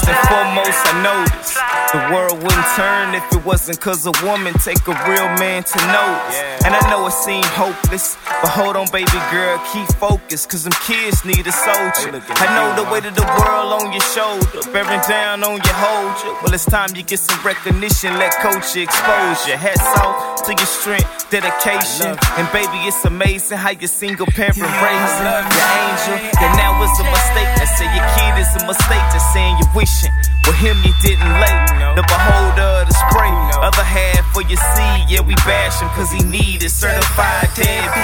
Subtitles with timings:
[0.00, 1.60] First and foremost, I noticed
[1.92, 5.78] the world wouldn't turn if it wasn't cause a woman take a real man to
[5.92, 6.40] notice.
[6.64, 10.72] And I know it seemed hopeless, but hold on, baby girl, keep focused, cause them
[10.88, 12.16] kids need a soldier.
[12.16, 16.16] I know the weight of the world on your shoulder, bearing down on your hold
[16.24, 16.32] you.
[16.40, 19.60] Well, it's time you get some recognition, let coach you expose you.
[19.60, 25.26] Hats off to your strength, dedication, and baby, it's amazing how your single parent raising
[25.30, 26.16] your angel.
[26.42, 27.50] And now it's a mistake.
[27.56, 30.10] Let's say your kid is a mistake, just saying you're wishing.
[30.46, 31.66] With him, you didn't late.
[31.94, 33.30] The beholder, the spray.
[33.62, 36.70] Other half for your seed, yeah, we bash him cause he need it.
[36.70, 37.99] Certified deadbeat.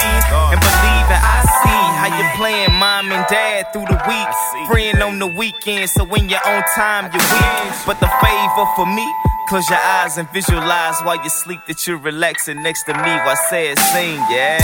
[2.37, 4.29] Playing mom and dad through the week.
[4.69, 7.75] Friend on the weekend, so when you're on time, you're weak.
[7.87, 9.07] But the favor for me,
[9.49, 13.31] close your eyes and visualize while you sleep that you're relaxing next to me while
[13.31, 14.59] I say it, sing, yeah.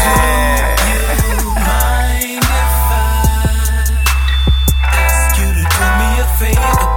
[1.56, 3.24] mind if I
[4.92, 6.91] ask you to do me a favor,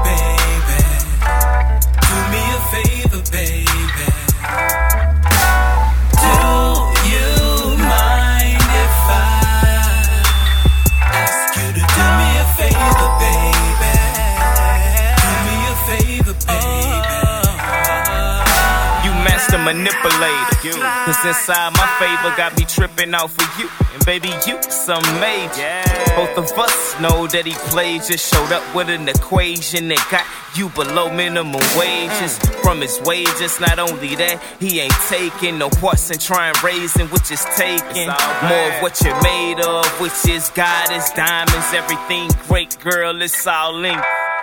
[19.65, 20.77] manipulator.
[21.05, 23.67] Cause inside my favor got me tripping off of you.
[23.93, 25.81] And baby, you some major.
[26.15, 30.25] Both of us know that he played, just showed up with an equation that got
[30.55, 32.37] you below minimum wages.
[32.63, 37.31] From his wages, not only that, he ain't taking no parts and trying raising, which
[37.31, 42.77] is taking more of what you're made of, which is God is diamonds, everything great,
[42.79, 43.99] girl, it's all in.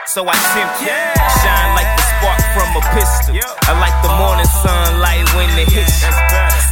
[0.07, 1.22] So I tempt you, shine like the
[2.73, 3.37] from a pistol.
[3.69, 6.13] I like the morning sunlight when it hits you.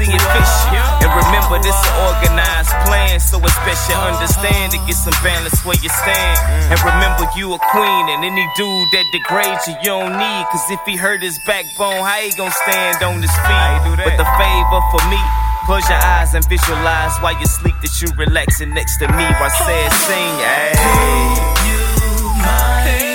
[0.00, 0.80] See it fish you.
[1.04, 5.60] And remember, this an organized plan, so it's best you understand to get some balance
[5.64, 6.36] where you stand.
[6.72, 10.44] And remember, you a queen, and any dude that degrades you, you don't need.
[10.50, 13.80] Cause if he hurt his backbone, how he gon' stand on his feet?
[14.00, 15.20] But the favor for me.
[15.68, 19.52] Close your eyes and visualize while you sleep that you relaxing next to me while
[19.52, 20.72] I say it, sing, hey.
[21.68, 23.09] You mind